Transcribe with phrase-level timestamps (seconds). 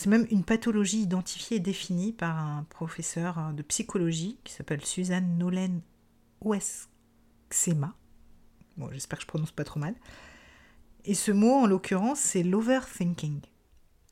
[0.00, 5.36] c'est même une pathologie identifiée et définie par un professeur de psychologie qui s'appelle Suzanne
[5.36, 5.82] Nolen
[6.40, 7.94] Ouesxema.
[8.78, 9.94] Bon, j'espère que je prononce pas trop mal.
[11.04, 13.42] Et ce mot, en l'occurrence, c'est l'overthinking.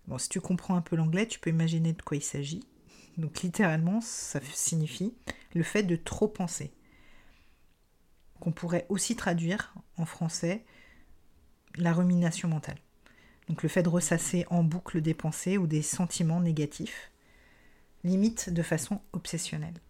[0.07, 2.69] Bon, si tu comprends un peu l'anglais, tu peux imaginer de quoi il s'agit.
[3.17, 5.15] Donc littéralement, ça signifie
[5.55, 6.71] le fait de trop penser.
[8.41, 10.67] Qu'on pourrait aussi traduire en français
[11.77, 12.79] la rumination mentale.
[13.49, 17.11] Donc le fait de ressasser en boucle des pensées ou des sentiments négatifs,
[18.05, 19.81] limite de façon obsessionnelle.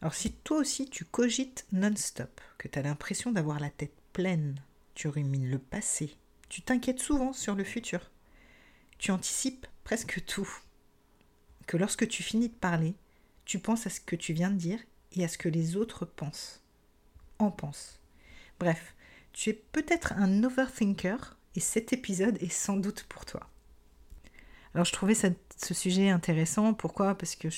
[0.00, 4.60] Alors si toi aussi tu cogites non-stop, que tu as l'impression d'avoir la tête pleine,
[4.94, 6.16] tu rumines le passé,
[6.48, 8.10] tu t'inquiètes souvent sur le futur,
[8.98, 10.48] tu anticipes presque tout,
[11.66, 12.94] que lorsque tu finis de parler,
[13.44, 14.80] tu penses à ce que tu viens de dire
[15.12, 16.62] et à ce que les autres pensent,
[17.38, 18.00] en pensent.
[18.60, 18.94] Bref,
[19.32, 23.40] tu es peut-être un overthinker et cet épisode est sans doute pour toi.
[24.74, 26.72] Alors je trouvais ce sujet intéressant.
[26.74, 27.14] Pourquoi?
[27.14, 27.48] Parce que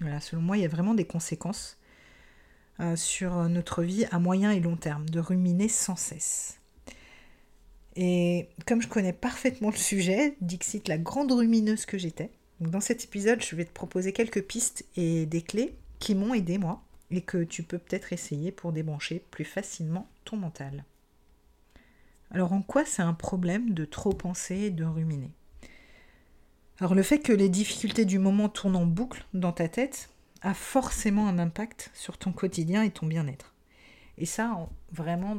[0.00, 1.78] voilà, selon moi, il y a vraiment des conséquences
[2.80, 6.60] euh, sur notre vie à moyen et long terme, de ruminer sans cesse.
[7.96, 12.30] Et comme je connais parfaitement le sujet, Dixit, la grande rumineuse que j'étais,
[12.60, 16.58] dans cet épisode, je vais te proposer quelques pistes et des clés qui m'ont aidé
[16.58, 20.84] moi et que tu peux peut-être essayer pour débrancher plus facilement ton mental.
[22.30, 25.32] Alors en quoi c'est un problème de trop penser et de ruminer?
[26.78, 30.10] Alors le fait que les difficultés du moment tournent en boucle dans ta tête
[30.42, 33.54] a forcément un impact sur ton quotidien et ton bien-être.
[34.18, 35.38] Et ça, vraiment,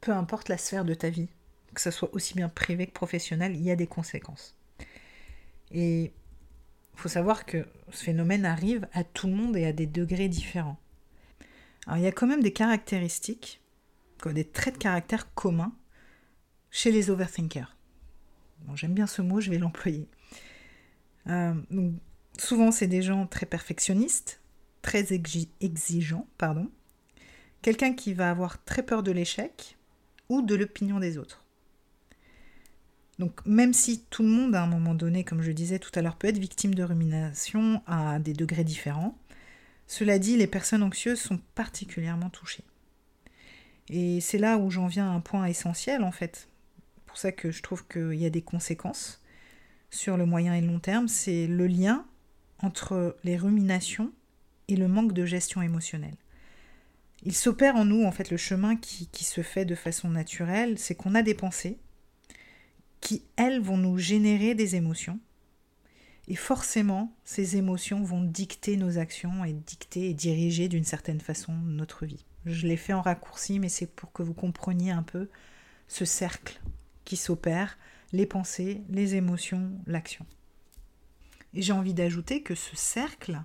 [0.00, 1.28] peu importe la sphère de ta vie,
[1.74, 4.54] que ce soit aussi bien privé que professionnel, il y a des conséquences.
[5.72, 9.86] Et il faut savoir que ce phénomène arrive à tout le monde et à des
[9.86, 10.78] degrés différents.
[11.86, 13.60] Alors il y a quand même des caractéristiques,
[14.24, 15.72] des traits de caractère communs
[16.76, 17.74] chez les overthinkers.
[18.74, 20.06] J'aime bien ce mot, je vais l'employer.
[21.26, 21.54] Euh,
[22.36, 24.42] souvent, c'est des gens très perfectionnistes,
[24.82, 25.06] très
[25.60, 26.70] exigeants, pardon.
[27.62, 29.78] Quelqu'un qui va avoir très peur de l'échec
[30.28, 31.46] ou de l'opinion des autres.
[33.18, 36.02] Donc même si tout le monde à un moment donné, comme je disais tout à
[36.02, 39.16] l'heure, peut être victime de rumination à des degrés différents,
[39.86, 42.64] cela dit, les personnes anxieuses sont particulièrement touchées.
[43.88, 46.50] Et c'est là où j'en viens à un point essentiel en fait
[47.16, 49.22] pour ça que je trouve qu'il y a des conséquences
[49.88, 52.04] sur le moyen et le long terme, c'est le lien
[52.58, 54.12] entre les ruminations
[54.68, 56.18] et le manque de gestion émotionnelle.
[57.22, 60.78] Il s'opère en nous, en fait, le chemin qui, qui se fait de façon naturelle,
[60.78, 61.78] c'est qu'on a des pensées
[63.00, 65.18] qui, elles, vont nous générer des émotions.
[66.28, 71.54] Et forcément, ces émotions vont dicter nos actions et dicter et diriger d'une certaine façon
[71.54, 72.26] notre vie.
[72.44, 75.30] Je l'ai fait en raccourci, mais c'est pour que vous compreniez un peu
[75.88, 76.60] ce cercle
[77.06, 77.78] qui s'opèrent,
[78.12, 80.26] les pensées, les émotions, l'action.
[81.54, 83.40] Et j'ai envie d'ajouter que ce cercle,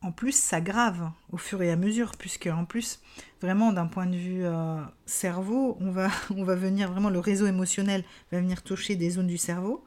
[0.00, 3.00] en plus, s'aggrave au fur et à mesure, puisque en plus,
[3.42, 7.46] vraiment d'un point de vue euh, cerveau, on va, on va venir vraiment, le réseau
[7.46, 9.84] émotionnel va venir toucher des zones du cerveau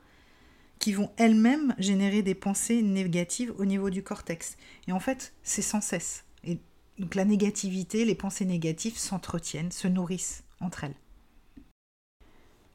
[0.78, 4.56] qui vont elles-mêmes générer des pensées négatives au niveau du cortex.
[4.88, 6.24] Et en fait, c'est sans cesse.
[6.46, 6.60] Et
[6.98, 10.96] donc la négativité, les pensées négatives s'entretiennent, se nourrissent entre elles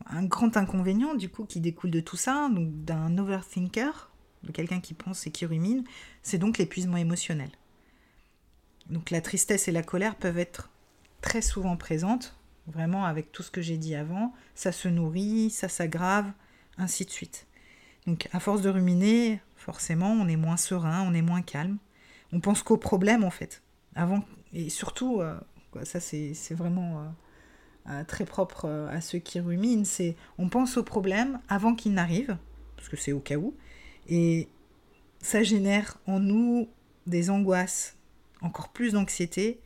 [0.06, 4.10] un grand inconvénient du coup qui découle de tout ça, donc d'un overthinker,
[4.42, 5.84] de quelqu'un qui pense et qui rumine,
[6.22, 7.50] c'est donc l'épuisement émotionnel.
[8.90, 10.70] Donc la tristesse et la colère peuvent être
[11.22, 12.36] très souvent présentes,
[12.66, 16.30] vraiment avec tout ce que j'ai dit avant, ça se nourrit, ça s'aggrave,
[16.76, 17.46] ainsi de suite.
[18.06, 21.78] Donc à force de ruminer, forcément, on est moins serein, on est moins calme.
[22.32, 23.62] On pense qu'au problème en fait.
[23.94, 25.38] Avant et surtout, euh,
[25.84, 27.04] ça c'est vraiment euh,
[27.88, 31.92] euh, très propre euh, à ceux qui ruminent, c'est on pense au problème avant qu'il
[31.92, 32.36] n'arrive,
[32.76, 33.54] parce que c'est au cas où,
[34.08, 34.48] et
[35.20, 36.68] ça génère en nous
[37.06, 37.96] des angoisses,
[38.40, 39.60] encore plus d'anxiété,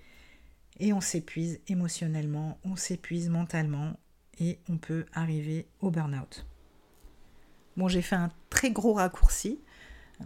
[0.81, 3.95] et on s'épuise émotionnellement, on s'épuise mentalement,
[4.41, 6.47] et on peut arriver au burn-out.
[7.77, 9.61] Bon, j'ai fait un très gros raccourci,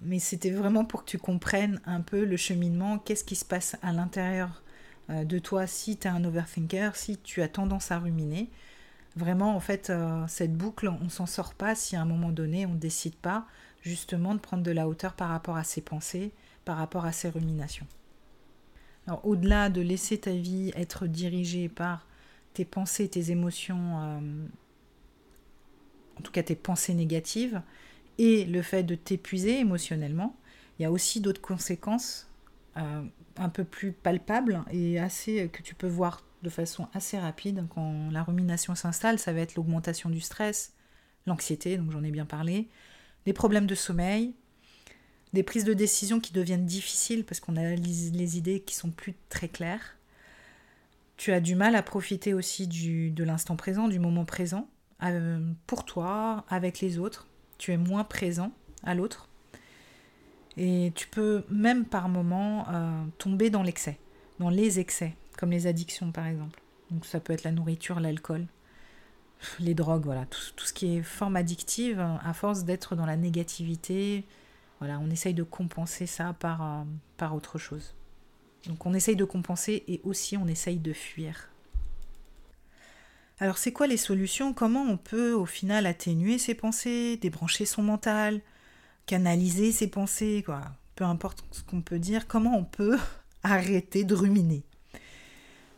[0.03, 3.77] mais c'était vraiment pour que tu comprennes un peu le cheminement, qu'est-ce qui se passe
[3.83, 4.62] à l'intérieur
[5.09, 8.51] de toi si tu es un overthinker, si tu as tendance à ruminer.
[9.17, 12.65] Vraiment, en fait, euh, cette boucle, on s'en sort pas si à un moment donné,
[12.65, 13.47] on ne décide pas
[13.83, 16.33] justement de prendre de la hauteur par rapport à ses pensées,
[16.65, 17.87] par rapport à ses ruminations.
[19.07, 22.07] Alors, au-delà de laisser ta vie être dirigée par
[22.55, 24.47] tes pensées, tes émotions, euh,
[26.19, 27.61] en tout cas tes pensées négatives,
[28.19, 30.37] et le fait de t'épuiser émotionnellement,
[30.79, 32.31] il y a aussi d'autres conséquences
[32.77, 33.03] euh,
[33.37, 38.11] un peu plus palpables et assez que tu peux voir de façon assez rapide quand
[38.11, 39.19] la rumination s'installe.
[39.19, 40.75] Ça va être l'augmentation du stress,
[41.27, 42.69] l'anxiété, donc j'en ai bien parlé,
[43.27, 44.35] les problèmes de sommeil,
[45.33, 49.15] des prises de décision qui deviennent difficiles parce qu'on a les idées qui sont plus
[49.29, 49.97] très claires.
[51.17, 54.69] Tu as du mal à profiter aussi du, de l'instant présent, du moment présent,
[55.03, 57.29] euh, pour toi, avec les autres.
[57.59, 58.53] Tu es moins présent
[58.83, 59.29] à l'autre.
[60.57, 63.99] Et tu peux même par moment euh, tomber dans l'excès,
[64.39, 66.61] dans les excès, comme les addictions par exemple.
[66.91, 68.47] Donc ça peut être la nourriture, l'alcool,
[69.59, 74.25] les drogues, voilà, tout, ce qui est forme addictive, à force d'être dans la négativité,
[74.79, 76.83] voilà, on essaye de compenser ça par, euh,
[77.17, 77.95] par autre chose.
[78.67, 81.49] Donc on essaye de compenser et aussi on essaye de fuir.
[83.39, 84.53] Alors c'est quoi les solutions?
[84.53, 88.41] Comment on peut au final atténuer ses pensées, débrancher son mental,
[89.07, 90.63] canaliser ses pensées, quoi.
[90.95, 92.99] Peu importe ce qu'on peut dire, comment on peut
[93.43, 94.65] arrêter de ruminer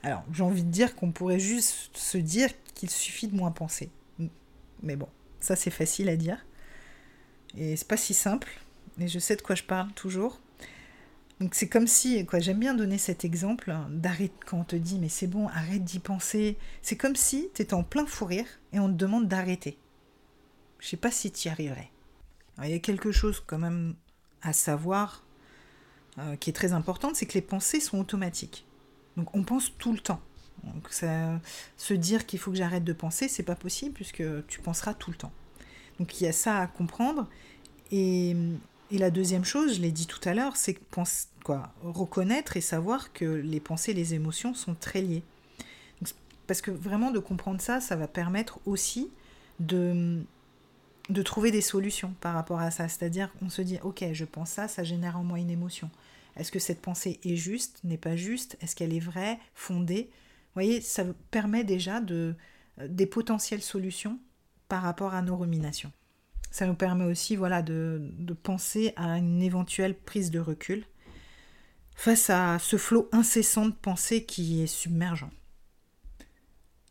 [0.05, 3.91] alors, j'ai envie de dire qu'on pourrait juste se dire qu'il suffit de moins penser.
[4.82, 5.09] Mais bon,
[5.41, 6.44] ça c'est facile à dire.
[7.56, 8.61] Et c'est pas si simple.
[9.00, 10.41] Et je sais de quoi je parle toujours.
[11.41, 14.76] Donc c'est comme si, quoi, j'aime bien donner cet exemple hein, d'arrêter quand on te
[14.76, 16.59] dit mais c'est bon, arrête d'y penser.
[16.82, 19.79] C'est comme si tu étais en plein fou rire et on te demande d'arrêter.
[20.81, 21.91] Je sais pas si tu y arriverais.
[22.62, 23.95] Il y a quelque chose quand même
[24.43, 25.25] à savoir
[26.19, 28.65] euh, qui est très important, c'est que les pensées sont automatiques.
[29.17, 30.21] Donc on pense tout le temps.
[30.62, 34.95] Donc se dire qu'il faut que j'arrête de penser, c'est pas possible puisque tu penseras
[34.95, 35.33] tout le temps.
[35.99, 37.29] Donc il y a ça à comprendre.
[37.91, 38.37] Et,
[38.91, 40.79] la deuxième chose, je l'ai dit tout à l'heure, c'est
[41.83, 45.25] reconnaître et savoir que les pensées et les émotions sont très liées.
[46.47, 49.11] Parce que vraiment de comprendre ça, ça va permettre aussi
[49.59, 50.23] de,
[51.11, 52.89] de trouver des solutions par rapport à ça.
[52.89, 55.91] C'est-à-dire qu'on se dit, ok, je pense ça, ça génère en moi une émotion.
[56.37, 58.56] Est-ce que cette pensée est juste, n'est pas juste?
[58.61, 60.11] Est-ce qu'elle est vraie, fondée?
[60.11, 62.35] Vous voyez, ça permet déjà de,
[62.81, 64.19] euh, des potentielles solutions
[64.69, 65.93] par rapport à nos ruminations.
[66.51, 70.85] Ça nous permet aussi voilà, de, de penser à une éventuelle prise de recul
[71.97, 75.31] face à ce flot incessant de pensées qui est submergent.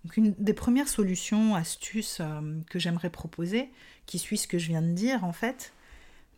[0.03, 3.69] Donc une des premières solutions, astuces euh, que j'aimerais proposer,
[4.05, 5.73] qui suit ce que je viens de dire en fait,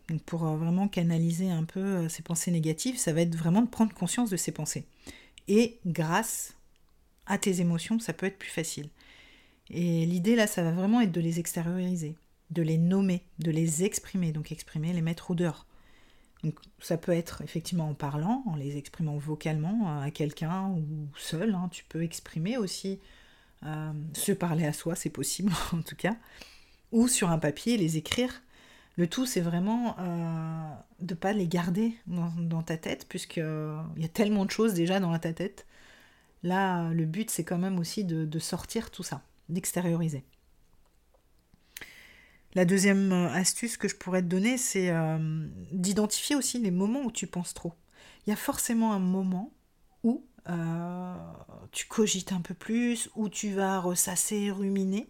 [0.08, 3.62] donc pour euh, vraiment canaliser un peu euh, ces pensées négatives, ça va être vraiment
[3.62, 4.84] de prendre conscience de ces pensées.
[5.48, 6.54] Et grâce
[7.26, 8.88] à tes émotions, ça peut être plus facile.
[9.70, 12.14] Et l'idée là, ça va vraiment être de les extérioriser,
[12.50, 15.66] de les nommer, de les exprimer, donc exprimer, les mettre au dehors.
[16.44, 21.54] Donc ça peut être effectivement en parlant, en les exprimant vocalement à quelqu'un ou seul.
[21.54, 21.68] Hein.
[21.72, 23.00] Tu peux exprimer aussi,
[23.62, 26.16] se parler à soi, c'est possible en tout cas,
[26.92, 28.42] ou sur un papier, les écrire
[28.96, 30.70] le tout, c'est vraiment euh,
[31.00, 34.72] de ne pas les garder dans, ta tête, puisqu'il euh, y a tellement de choses
[34.72, 35.66] déjà dans ta tête.
[36.42, 40.24] Là, le but, c'est quand même aussi de, sortir tout ça, d'extérioriser.
[42.54, 44.90] La deuxième euh, astuce que je pourrais te donner, c'est
[45.72, 47.74] d'identifier aussi les moments où tu penses trop.
[48.26, 49.52] Il y a forcément un moment
[50.04, 50.24] où
[51.72, 55.08] tu cogites un peu plus, où tu vas ressasser, ruminer.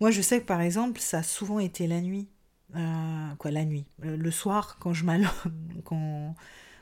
[0.00, 2.28] Moi, je sais que par exemple, ça a souvent été la nuit.
[2.76, 5.04] Euh, quoi, la nuit, euh, le soir, quand je,
[5.84, 6.34] quand,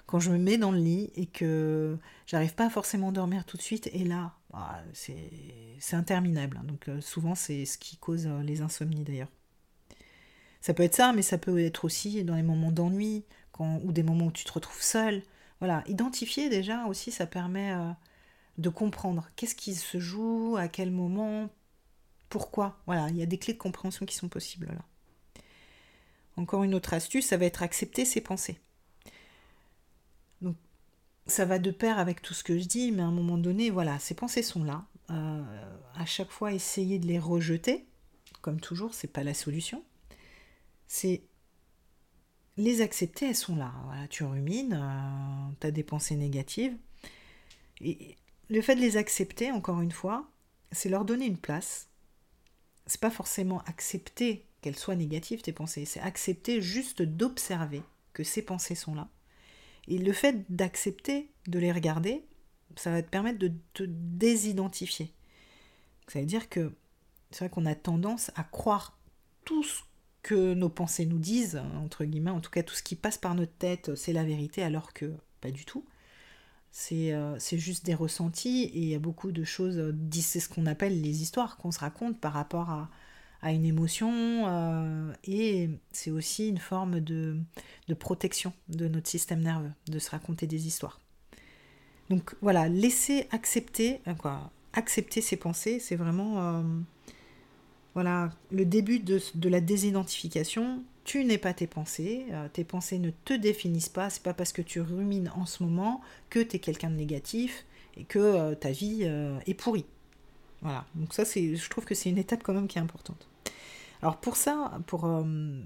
[0.06, 3.56] quand je me mets dans le lit et que j'arrive pas forcément à dormir tout
[3.56, 6.58] de suite, et là, ah, c'est interminable.
[6.58, 6.64] Hein.
[6.64, 9.28] Donc euh, souvent, c'est ce qui cause les insomnies d'ailleurs.
[10.62, 13.25] Ça peut être ça, mais ça peut être aussi dans les moments d'ennui
[13.58, 15.22] ou des moments où tu te retrouves seul.
[15.62, 17.73] Voilà, identifier déjà aussi, ça permet
[18.59, 21.50] de comprendre qu'est-ce qui se joue, à quel moment,
[22.31, 22.81] pourquoi.
[22.87, 24.85] Voilà, il y a des clés de compréhension qui sont possibles là.
[26.37, 28.59] Encore une autre astuce, ça va être accepter ses pensées.
[30.40, 30.57] Donc,
[31.28, 33.71] ça va de pair avec tout ce que je dis, mais à un moment donné,
[33.71, 34.85] voilà, ces pensées sont là.
[35.11, 35.45] Euh,
[35.95, 37.87] à chaque fois, essayer de les rejeter,
[38.40, 39.85] comme toujours, c'est pas la solution.
[40.88, 41.23] C'est
[42.56, 43.73] les accepter, elles sont là.
[44.11, 44.78] Tu rumines,
[45.61, 46.76] tu as des pensées négatives.
[47.80, 48.16] Et
[48.49, 50.28] le fait de les accepter, encore une fois,
[50.71, 51.88] c'est leur donner une place.
[52.87, 57.82] C'est pas forcément accepter qu'elles soient négatives, tes pensées, c'est accepter juste d'observer
[58.12, 59.09] que ces pensées sont là.
[59.88, 62.25] Et le fait d'accepter de les regarder,
[62.76, 65.12] ça va te permettre de te désidentifier.
[66.09, 66.73] Ça veut dire que
[67.30, 68.97] c'est vrai qu'on a tendance à croire
[69.44, 69.80] tout ce
[70.22, 73.34] que nos pensées nous disent, entre guillemets, en tout cas tout ce qui passe par
[73.34, 75.84] notre tête, c'est la vérité, alors que pas du tout.
[76.70, 80.48] C'est euh, juste des ressentis et il y a beaucoup de choses, euh, c'est ce
[80.48, 82.90] qu'on appelle les histoires qu'on se raconte par rapport à,
[83.42, 84.10] à une émotion
[84.46, 87.36] euh, et c'est aussi une forme de,
[87.88, 91.00] de, protection de notre système nerveux, de se raconter des histoires.
[92.08, 96.64] Donc voilà, laisser accepter, quoi, accepter ses pensées, c'est vraiment
[97.94, 100.82] voilà, le début de, de, la désidentification.
[101.04, 104.52] Tu n'es pas tes pensées, euh, tes pensées ne te définissent pas, c'est pas parce
[104.52, 108.54] que tu rumines en ce moment que tu es quelqu'un de négatif et que euh,
[108.54, 109.84] ta vie euh, est pourrie.
[110.62, 113.28] Voilà, donc ça, c'est, je trouve que c'est une étape quand même qui est importante.
[114.00, 115.08] Alors pour ça, pour,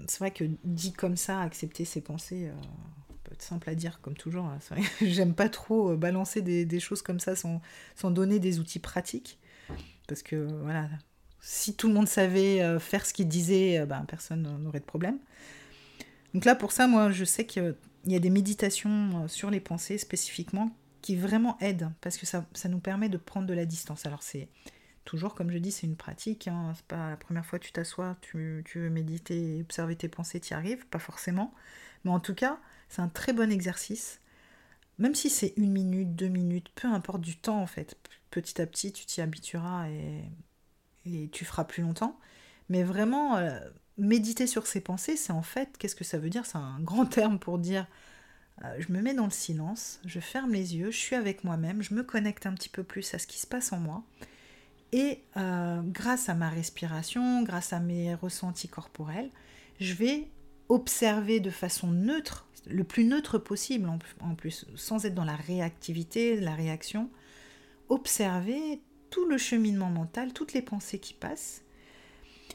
[0.07, 2.51] c'est vrai que dit comme ça, accepter ses pensées,
[3.23, 4.45] peut être simple à dire comme toujours.
[4.45, 4.59] Hein,
[5.01, 7.61] j'aime pas trop balancer des, des, choses comme ça sans,
[7.95, 9.39] sans donner des outils pratiques.
[10.07, 10.87] Parce que voilà,
[11.39, 14.85] si tout le monde savait euh, faire ce qu'il disait, euh, ben, personne n'aurait de
[14.85, 15.19] problème.
[16.33, 17.75] Donc là, pour ça, moi, je sais qu'il
[18.05, 22.45] y a des méditations euh, sur les pensées spécifiquement qui vraiment aident, parce que ça,
[22.69, 24.05] nous permet de prendre de la distance.
[24.05, 24.49] Alors c'est
[25.05, 26.47] toujours, comme je dis, c'est une pratique.
[26.47, 26.73] Hein.
[26.75, 30.39] C'est pas la première fois que tu t'assois, tu, tu, veux méditer, observer tes pensées,
[30.39, 31.53] tu y arrives, pas forcément.
[32.03, 34.19] Mais en tout cas, c'est un très bon exercice.
[34.97, 37.95] Même si c'est une minute, deux minutes, peu importe du temps en fait.
[38.31, 40.23] Petit à petit, tu t'y habitueras et
[41.15, 42.19] et tu feras plus longtemps.
[42.69, 43.59] Mais vraiment, euh,
[43.97, 46.45] méditer sur ses pensées, c'est en fait, qu'est-ce que ça veut dire?
[46.45, 47.87] C'est un grand terme pour dire,
[48.63, 51.81] euh, je me mets dans le silence, je ferme les yeux, je suis avec moi-même,
[51.81, 54.03] je me connecte un petit peu plus à ce qui se passe en moi.
[54.93, 59.29] Et euh, grâce à ma respiration, grâce à mes ressentis corporels,
[59.79, 60.29] je vais
[60.69, 63.89] observer de façon neutre, le plus neutre possible
[64.21, 67.09] en plus, sans être dans la réactivité, la réaction,
[67.89, 71.63] observer tout le cheminement mental, toutes les pensées qui passent.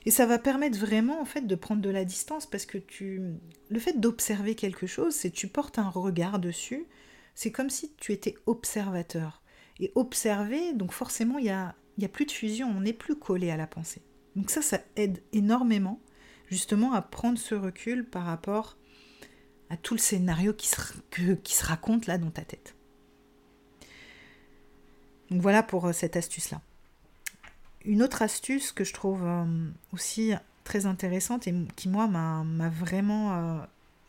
[0.05, 3.21] Et ça va permettre vraiment en fait de prendre de la distance parce que tu
[3.69, 6.87] le fait d'observer quelque chose, c'est tu portes un regard dessus,
[7.35, 9.43] c'est comme si tu étais observateur.
[9.81, 13.17] Et observer, donc forcément il y a, y a plus de fusion, on n'est plus
[13.17, 14.03] collé à la pensée.
[14.37, 16.01] Donc ça, ça aide énormément
[16.49, 18.77] justement à prendre ce recul par rapport
[19.71, 22.75] à tout le scénario qui se raconte là dans ta tête.
[25.33, 26.61] Donc voilà pour euh, cette astuce-là.
[27.87, 29.45] Une autre astuce que je trouve euh,
[29.95, 33.59] aussi très intéressante et qui moi m'a vraiment euh,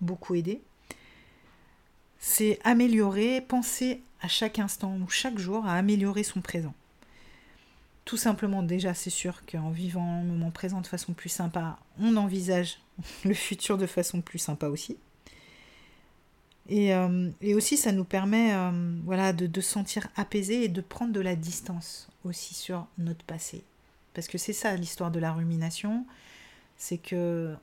[0.02, 0.62] beaucoup aidé,
[2.20, 6.74] c'est améliorer, penser à chaque instant ou chaque jour à améliorer son présent.
[8.04, 12.18] Tout simplement, déjà, c'est sûr qu'en vivant le moment présent de façon plus sympa, on
[12.18, 12.80] envisage
[13.24, 14.98] le futur de façon plus sympa aussi.
[16.72, 18.72] Euh, et, aussi, ça nous permet euh,
[19.04, 23.64] voilà, de, se sentir apaisé et de prendre de la distance aussi sur notre passé.
[24.14, 26.06] Parce que c'est ça l'histoire de la rumination,
[26.78, 27.56] c'est que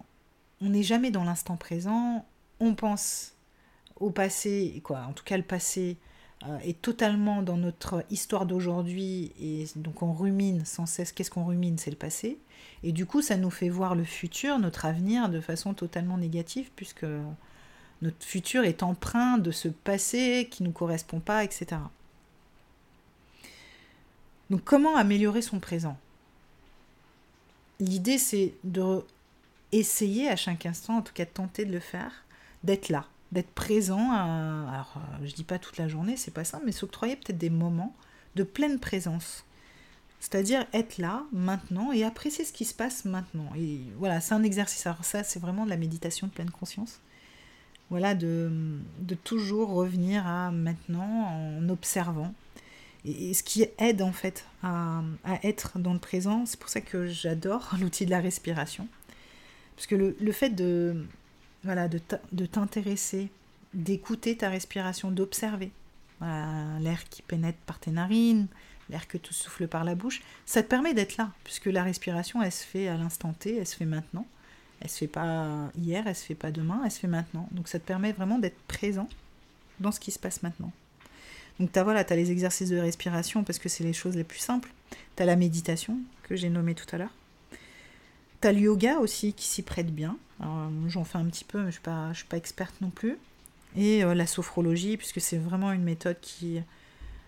[0.60, 2.26] on n'est jamais dans l'instant présent,
[2.58, 3.34] on pense
[3.98, 5.06] au passé, quoi.
[5.08, 5.96] En tout cas, le passé
[6.46, 11.12] euh, est totalement dans notre histoire d'aujourd'hui et donc on rumine sans cesse.
[11.12, 11.78] Qu'est-ce qu'on rumine?
[11.78, 12.38] C'est le passé.
[12.82, 16.70] Et du coup, ça nous fait voir le futur, notre avenir, de façon totalement négative,
[16.76, 17.06] puisque
[18.02, 21.76] notre futur est empreint de ce passé qui ne nous correspond pas, etc.
[24.48, 25.96] Donc comment améliorer son présent?
[27.78, 29.04] L'idée c'est de
[29.72, 32.24] essayer à chaque instant, en tout cas de tenter de le faire,
[32.64, 34.12] d'être là, d'être présent.
[34.12, 37.50] alors euh, je dis pas toute la journée, c'est pas ça, mais s'octroyer peut-être des
[37.50, 37.94] moments
[38.34, 39.44] de pleine présence.
[40.20, 43.50] C'est-à-dire être là, maintenant, et apprécier ce qui se passe maintenant.
[43.56, 44.86] Et voilà, c'est un exercice.
[44.86, 47.00] Alors ça, c'est vraiment de la méditation de pleine conscience
[47.90, 48.50] voilà, de,
[49.24, 52.32] toujours revenir à maintenant en observant.
[53.04, 55.02] Et, ce qui aide en fait à,
[55.42, 58.88] être dans le présent, c'est pour ça que j'adore l'outil de la respiration.
[59.76, 61.04] Parce que le, fait de,
[61.64, 63.30] voilà, de t'intéresser,
[63.74, 65.72] d'écouter ta respiration, d'observer
[66.20, 68.46] l'air qui pénètre par tes narines,
[68.90, 72.42] l'air que tu souffles par la bouche, ça te permet d'être là, puisque la respiration,
[72.42, 74.26] elle se fait à l'instant T, elle se fait maintenant.
[74.80, 77.48] Elle se fait pas hier, elle se fait pas demain, elle se fait maintenant.
[77.52, 79.08] Donc ça te permet vraiment d'être présent
[79.78, 80.72] dans ce qui se passe maintenant.
[81.58, 84.24] Donc tu as, voilà, as les exercices de respiration parce que c'est les choses les
[84.24, 84.72] plus simples.
[85.16, 87.14] Tu as la méditation que j'ai nommée tout à l'heure.
[88.40, 90.16] Tu as le yoga aussi qui s'y prête bien.
[90.86, 93.18] J'en fais un petit peu, mais je ne suis, pas, experte non plus.
[93.76, 96.60] Et la sophrologie, puisque c'est vraiment une méthode qui,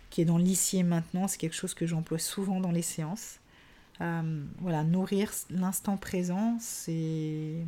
[0.09, 3.39] qui est dans l'ici et maintenant, c'est quelque chose que j'emploie souvent dans les séances.
[4.61, 7.65] Voilà, nourrir l'instant présent, c'est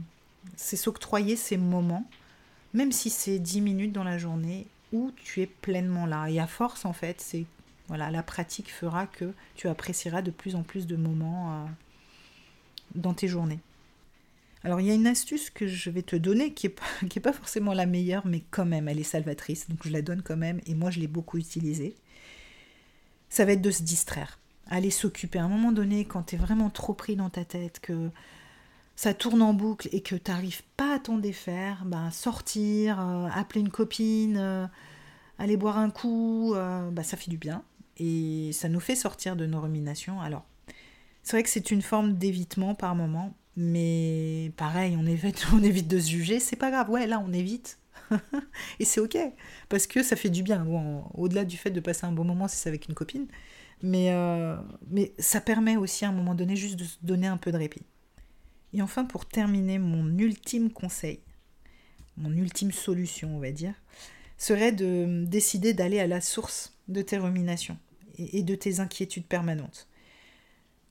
[0.56, 2.08] s'octroyer ces moments,
[2.72, 6.28] même si c'est 10 minutes dans la journée, où tu es pleinement là.
[6.28, 7.46] Et à force, en fait, c'est
[7.88, 11.66] voilà, la pratique fera que tu apprécieras de plus en plus de moments euh,
[12.94, 13.60] dans tes journées.
[14.62, 17.32] Alors il y a une astuce que je vais te donner qui n'est pas, pas
[17.32, 20.60] forcément la meilleure, mais quand même, elle est salvatrice, donc je la donne quand même,
[20.66, 21.94] et moi je l'ai beaucoup utilisée.
[23.28, 24.38] Ça va être de se distraire,
[24.68, 25.38] aller s'occuper.
[25.38, 28.11] À un moment donné, quand tu es vraiment trop pris dans ta tête, que
[28.97, 33.28] ça tourne en boucle et que tu n'arrives pas à t'en défaire, ben, sortir, euh,
[33.33, 34.66] appeler une copine, euh,
[35.38, 37.64] aller boire un coup, bah, ça fait du bien
[37.99, 40.21] et ça nous fait sortir de nos ruminations.
[40.21, 40.44] Alors,
[41.23, 45.88] c'est vrai que c'est une forme d'évitement par moment, mais pareil, on évite, on évite
[45.88, 47.78] de se juger, c'est pas grave, ouais, là on évite.
[48.78, 49.16] et c'est ok,
[49.68, 50.66] parce que ça fait du bien.
[51.14, 53.26] Au-delà du fait de passer un bon moment si c'est avec une copine,
[53.84, 54.56] mais, euh,
[54.88, 57.58] mais ça permet aussi à un moment donné juste de se donner un peu de
[57.58, 57.82] répit.
[58.72, 61.20] Et enfin, pour terminer, mon ultime conseil,
[62.16, 63.74] mon ultime solution, on va dire,
[64.38, 67.76] serait de décider d'aller à la source de tes ruminations
[68.16, 69.86] et de tes inquiétudes permanentes.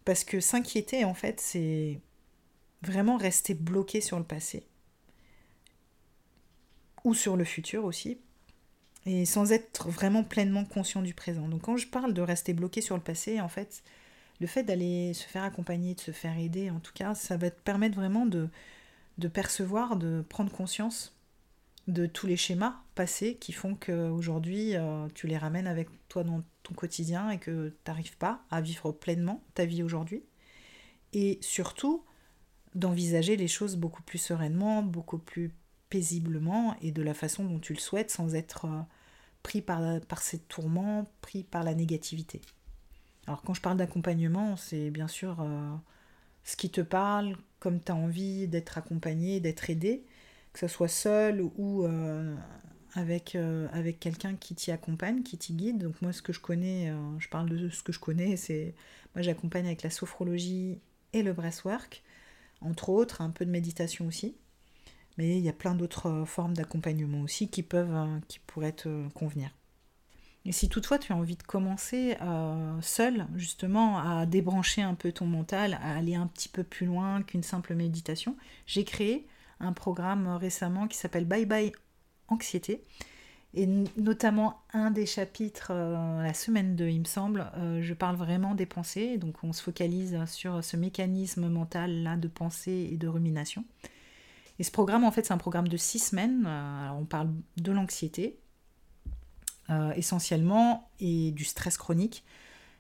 [0.06, 2.00] Parce que s'inquiéter, en fait, c'est
[2.84, 4.68] vraiment rester bloqué sur le passé
[7.04, 8.20] ou sur le futur aussi,
[9.06, 11.48] et sans être vraiment pleinement conscient du présent.
[11.48, 13.84] Donc quand je parle de rester bloqué sur le passé, en fait,
[14.40, 17.52] le fait d'aller se faire accompagner, de se faire aider, en tout cas, ça va
[17.52, 18.50] te permettre vraiment de,
[19.18, 21.16] de percevoir, de prendre conscience
[21.88, 26.42] de tous les schémas passés qui font qu'aujourd'hui, euh, tu les ramènes avec toi dans
[26.64, 30.24] ton quotidien et que tu n'arrives pas à vivre pleinement ta vie aujourd'hui.
[31.12, 32.06] Et surtout,
[32.74, 35.52] d'envisager les choses beaucoup plus sereinement, beaucoup plus
[35.94, 38.82] paisiblement et de la façon dont tu le souhaites sans être euh,
[39.44, 42.42] pris par, par ces tourments, pris par la négativité.
[43.28, 45.76] Alors quand je parle d'accompagnement, c'est bien sûr euh,
[46.44, 50.04] ce qui te parle, comme tu as envie d'être accompagné, d'être aidé,
[50.52, 52.36] que ce soit seul ou euh,
[52.96, 53.38] avec,
[54.00, 55.78] quelqu'un qui t'y accompagne, qui t'y guide.
[55.78, 58.74] Donc moi, ce que je connais, je parle de ce que je connais, c'est
[59.14, 60.80] moi j'accompagne avec la sophrologie
[61.14, 62.04] et le breathwork,
[62.62, 64.36] entre autres, un peu de méditation aussi.
[65.18, 69.52] Mais il y a plein d'autres formes d'accompagnement aussi qui peuvent, qui pourraient te convenir.
[70.46, 72.18] Et si toutefois tu as envie de commencer
[72.82, 77.22] seul, justement, à débrancher un peu ton mental, à aller un petit peu plus loin
[77.22, 79.26] qu'une simple méditation, j'ai créé
[79.62, 81.72] un programme récemment qui s'appelle Bye Bye
[82.28, 82.84] Anxiété.
[83.56, 88.16] Et notamment un des chapitres, euh, la semaine 2, il me semble, euh, je parle
[88.16, 89.18] vraiment des pensées.
[89.18, 93.64] Donc on se focalise sur ce mécanisme mental là de pensée et de rumination.
[94.60, 96.46] Et ce programme, en fait, c'est un programme de six semaines.
[96.48, 98.40] Euh, on parle de l'anxiété
[99.96, 102.24] essentiellement et du stress chronique.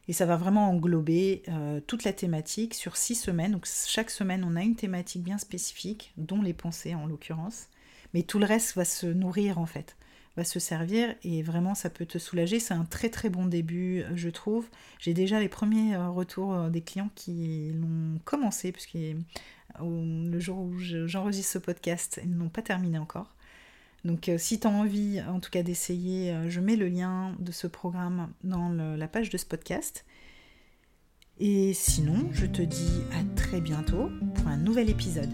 [0.08, 3.54] Et ça va vraiment englober euh, toute la thématique sur six semaines.
[3.54, 7.68] Donc chaque semaine, on a une thématique bien spécifique, dont les pensées en l'occurrence.
[8.14, 9.96] Mais tout le reste va se nourrir en fait,
[10.36, 12.60] va se servir et vraiment ça peut te soulager.
[12.60, 14.67] C'est un très très bon début, je trouve.
[15.00, 18.98] J'ai déjà les premiers euh, retours euh, des clients qui l'ont commencé, puisque
[19.80, 23.36] le jour où j'enregistre ce podcast, ils n'ont pas terminé encore.
[24.06, 27.36] Donc euh, si tu as envie en tout cas d'essayer, euh, je mets le lien
[27.39, 30.06] de ce programme dans la page de ce podcast.
[31.39, 35.34] Et sinon, je te dis à très bientôt pour un nouvel épisode.